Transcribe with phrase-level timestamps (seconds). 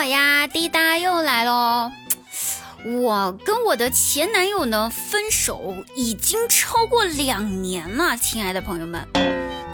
[0.00, 1.92] 好呀，滴答又来喽。
[3.02, 9.06] 我跟我的前男友呢分手已经超过两年了，亲爱的朋友们。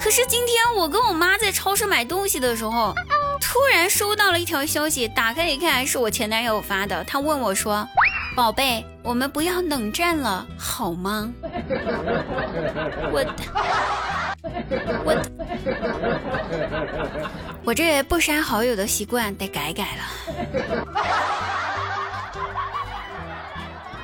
[0.01, 2.93] 可是今天我跟我妈在超市买东西的时候，
[3.41, 7.05] 突然收到了一条消息，打开一看是我前男友发的。
[7.05, 7.87] 他问我说
[8.35, 11.33] ：“宝贝，我们不要冷战了，好吗？”
[13.13, 13.25] 我
[15.05, 15.15] 我
[17.65, 20.03] 我这不删好友的习惯得改改了。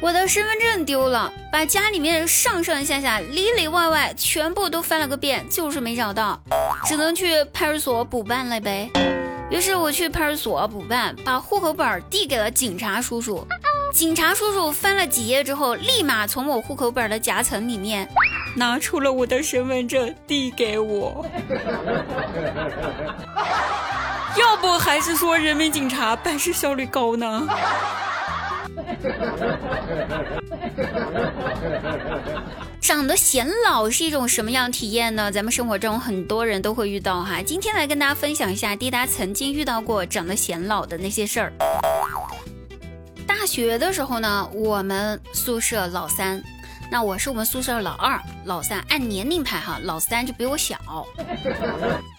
[0.00, 6.42] 我的身份证丢了，把家里面上上下下里里外外全部都翻了个遍，就是没找到，
[6.84, 8.90] 只能去派出所补办了呗。
[9.48, 13.46] 于是我去派出所补办，把户口本递给了警察叔叔。
[13.92, 18.08] 警察叔叔翻了几页之后，立马从我户口本的夹层里面
[18.54, 21.26] 拿出了我的身份证递给我。
[24.38, 27.46] 要不还是说人民警察办事效率高呢？
[32.80, 35.30] 长得显老是一种什么样体验呢？
[35.30, 37.42] 咱们生活中很多人都会遇到哈。
[37.42, 41.52] 今天来跟大家分享一下滴答曾经遇到过长得显老的那些事儿。
[43.26, 46.42] 大学的时候呢，我们宿舍老三，
[46.92, 50.76] 那我是我们宿舍老二，老三按年龄排哈，老三就比我小。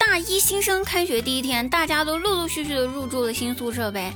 [0.00, 4.12] 大一新生开学第一天，大家都陆陆续续的入住了新宿舍呗。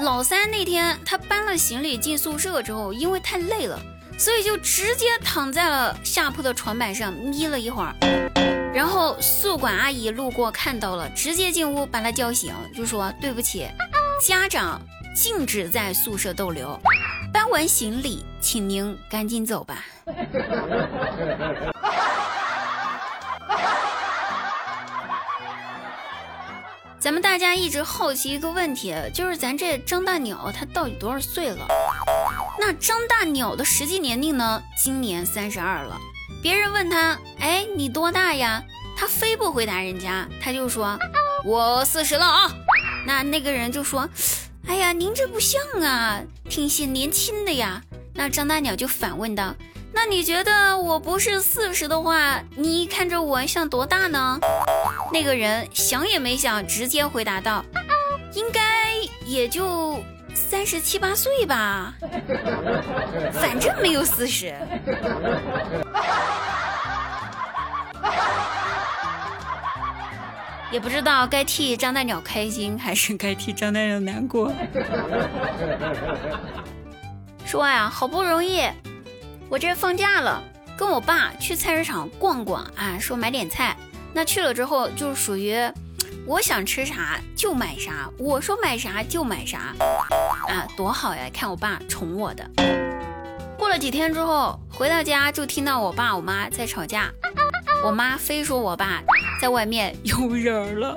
[0.00, 3.80] 老三那天他搬了行李进宿舍之后，因为太累了，
[4.18, 7.94] 所以就直接躺在了下铺的床板上眯了一会儿。
[8.74, 13.66] 然后宿管阿姨路过看到了，直接进屋把他叫醒，就说：“对不起，
[14.22, 14.78] 家长
[15.16, 16.78] 禁止在宿舍逗留，
[17.44, 19.84] 搬完行李，请您赶紧走吧。”
[26.98, 31.66] 咱们大家一直好奇一个问题，就是咱这张大鸟他到底多少岁了？
[32.58, 34.62] 那张大鸟的实际年龄呢？
[34.82, 36.00] 今年三十二了。
[36.42, 38.64] 别人问他，哎，你多大呀？
[38.96, 40.98] 他非不回答人家，他就说，
[41.44, 42.50] 我四十了啊。
[43.06, 44.08] 那那个人就说，
[44.66, 47.82] 哎呀，您这不像啊，挺显年轻的呀。
[48.14, 49.54] 那张大鸟就反问道。
[49.92, 54.38] 那你觉得我不是四十的话，你看着我像多大呢？
[55.12, 57.64] 那个人想也没想，直接回答道
[58.34, 58.94] ：“应该
[59.24, 60.02] 也就
[60.34, 61.94] 三十七八岁吧，
[63.32, 64.54] 反正没有四十。”
[70.74, 74.52] 也不知道该替张大鸟开心，还是该替张大鸟难过。
[77.46, 78.68] 说呀，好不容易。
[79.48, 80.42] 我这放假了，
[80.76, 83.76] 跟我爸去菜市场逛逛啊，说买点菜。
[84.12, 85.56] 那去了之后，就属于
[86.26, 89.76] 我想吃啥就买啥，我说买啥就买啥，
[90.48, 91.30] 啊，多好呀！
[91.32, 92.50] 看我爸宠我的。
[93.56, 97.12] 过了几天之后，回到家就听到我爸我妈在吵架，
[97.84, 99.02] 我妈非说我爸
[99.42, 100.96] 在外面有人了，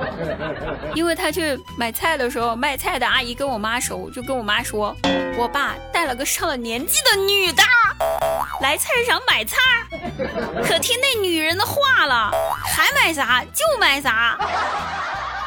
[0.94, 4.94] 因为他去买菜的时候，卖菜的阿姨跟我妈熟，就跟我妈说。
[5.38, 7.62] 我爸带了个上了年纪的女的
[8.60, 9.56] 来菜市场买菜，
[10.62, 12.30] 可听那女人的话了，
[12.66, 14.38] 还买啥就买啥，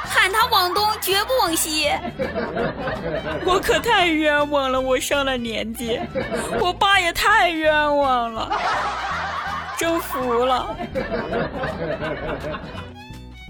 [0.03, 1.91] 喊他往东绝不往西。
[3.45, 5.99] 我可太冤枉了，我上了年纪，
[6.59, 8.51] 我爸也太冤枉了，
[9.79, 10.75] 真服了。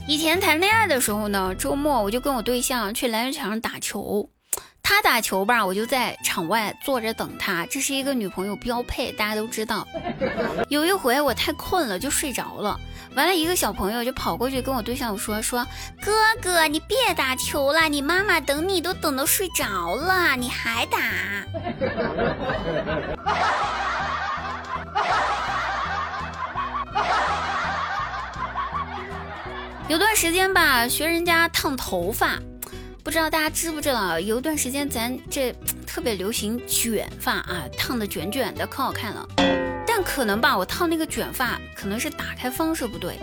[0.07, 4.29] 以前谈恋爱的时候呢，周末我就跟我对象去篮球场上打球。
[4.84, 9.88] 他打球吧，我就在场外坐着等他，这是一个女朋友标配，大家都知道。
[10.67, 12.79] 有一回我太困了，就睡着了。
[13.16, 15.66] 完了，一个小朋友就跑过去跟我对象说：“说
[16.03, 16.11] 哥
[16.41, 20.97] 哥，你别打球了，你妈妈等你都等到睡着了，你还打？”
[29.89, 32.40] 有段时间吧，学人家烫头发。
[33.03, 35.52] 不知道大家知不知道，有一段时间咱这
[35.87, 39.28] 特别流行卷发啊，烫的卷卷的，可好看了。
[39.87, 43.17] 但可能吧，我烫那个卷发可能是打开方式不对。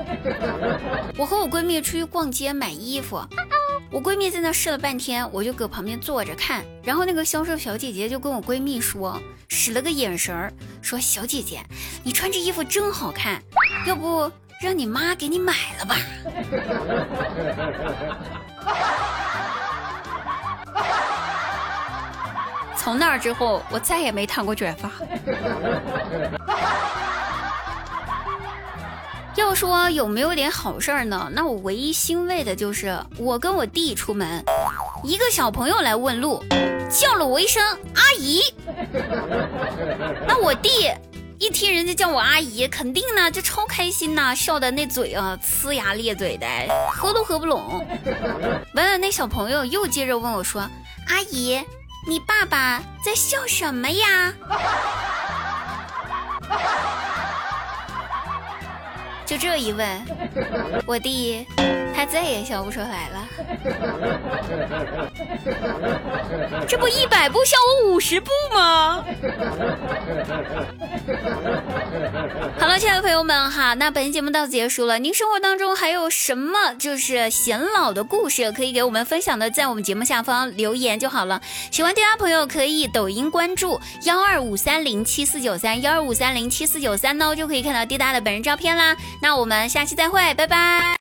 [1.17, 3.25] 我和我闺蜜出去逛街买衣服，
[3.93, 6.64] 我闺蜜在那试了半天，我就搁旁边坐着看。
[6.82, 10.52] 然后那个销售小姐姐就跟我闺蜜说，使了个眼神儿，
[10.82, 11.61] 说：“小姐姐，
[12.02, 13.41] 你穿这衣服真好看，
[13.87, 14.29] 要不
[14.67, 15.95] 让你妈给你买了吧。
[22.77, 24.91] ”从那儿之后，我再也没烫过卷发。
[29.37, 31.29] 要说有没有点好事儿呢？
[31.31, 34.43] 那我唯一欣慰的就是我跟我弟出门，
[35.05, 36.43] 一个小朋友来问路，
[36.91, 37.63] 叫了我一声
[37.95, 38.41] 阿姨。
[40.27, 40.91] 那我弟
[41.38, 46.47] 一听人家叫我阿姨，肯定呢就超开心呐，笑的那嘴啊呲牙咧嘴的，
[46.91, 47.87] 合都合不拢。
[48.75, 50.62] 完了，那小朋友又接着问我说
[51.09, 51.62] ：“阿姨，
[52.09, 54.33] 你爸爸在笑什么呀？”
[59.27, 59.87] 就这一问，
[60.87, 61.47] 我弟
[61.94, 63.29] 他再也笑不出来了。
[66.69, 69.05] 这不一百步笑我五十步吗？
[72.58, 74.99] 好了，亲爱的朋友们哈，那本期节目到此结束了。
[74.99, 81.41] 您生活当中还有什么就是显老的故事可以给我们分享的，在我们节目下方留言就好了。
[81.70, 88.97] 喜欢滴答朋友可以抖音关注幺二五三零七四九三幺二五三零七四九三呢，就可以看到滴答的本人照片啦。
[89.20, 90.87] 那我们下期再会，拜拜。